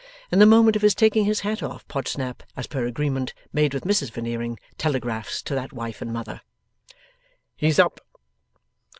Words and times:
In 0.31 0.39
the 0.39 0.47
moment 0.47 0.75
of 0.75 0.81
his 0.81 0.95
taking 0.95 1.25
his 1.25 1.41
hat 1.41 1.61
off, 1.61 1.87
Podsnap, 1.87 2.41
as 2.57 2.65
per 2.65 2.87
agreement 2.87 3.35
made 3.53 3.71
with 3.75 3.83
Mrs 3.83 4.09
Veneering, 4.09 4.57
telegraphs 4.79 5.43
to 5.43 5.53
that 5.53 5.73
wife 5.73 6.01
and 6.01 6.11
mother, 6.11 6.41
'He's 7.55 7.77
up. 7.77 8.01